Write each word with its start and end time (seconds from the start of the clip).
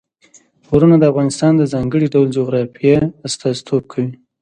غرونه 0.69 0.95
د 0.99 1.03
افغانستان 1.11 1.51
د 1.57 1.63
ځانګړي 1.73 2.07
ډول 2.13 2.27
جغرافیه 2.37 2.99
استازیتوب 3.27 3.83
کوي. 3.93 4.11